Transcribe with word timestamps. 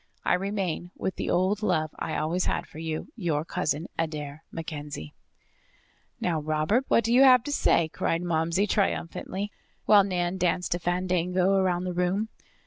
I 0.25 0.33
remain, 0.33 0.89
with 0.97 1.17
the 1.17 1.29
old 1.29 1.61
love 1.61 1.91
I 1.99 2.17
always 2.17 2.45
had 2.45 2.65
for 2.65 2.79
you, 2.79 3.09
Your 3.15 3.45
cousin, 3.45 3.85
Adair 3.99 4.43
MacKenzie." 4.51 5.13
"Now, 6.19 6.39
Robert, 6.41 6.85
what 6.87 7.05
have 7.05 7.13
you 7.13 7.37
to 7.45 7.51
say?" 7.51 7.87
cried 7.87 8.23
Momsey 8.23 8.65
triumphantly, 8.65 9.51
while 9.85 10.03
Nan 10.03 10.39
danced 10.39 10.73
a 10.73 10.79
fandango 10.79 11.53
about 11.53 11.83
the 11.83 11.93
room. 11.93 12.29